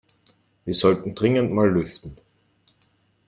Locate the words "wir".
0.65-0.73